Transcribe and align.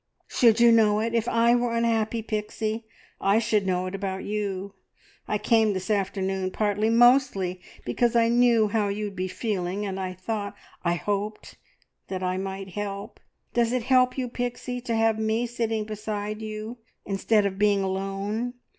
"Should 0.27 0.59
you 0.59 0.71
know 0.71 0.99
it, 0.99 1.13
if 1.13 1.27
I 1.29 1.53
were 1.53 1.75
unhappy, 1.75 2.23
Pixie? 2.23 2.87
I 3.21 3.37
should 3.37 3.67
know 3.67 3.85
it 3.85 3.93
about 3.93 4.23
you. 4.23 4.73
I 5.27 5.37
came 5.37 5.73
this 5.73 5.91
afternoon 5.91 6.49
partly, 6.49 6.89
mostly, 6.89 7.61
because 7.85 8.15
I 8.15 8.27
knew 8.27 8.67
how 8.69 8.87
you'd 8.87 9.15
be 9.15 9.27
feeling, 9.27 9.85
and 9.85 9.99
I 9.99 10.13
thought, 10.15 10.55
I 10.83 10.95
hoped, 10.95 11.55
that 12.07 12.23
I 12.23 12.37
might 12.37 12.69
help. 12.69 13.19
Does 13.53 13.71
it 13.73 13.83
help 13.83 14.17
you, 14.17 14.27
Pixie, 14.27 14.81
to 14.81 14.95
have 14.95 15.19
me 15.19 15.45
sitting 15.45 15.83
beside 15.83 16.41
you, 16.41 16.79
instead 17.05 17.45
of 17.45 17.59
being 17.59 17.83
alone? 17.83 18.55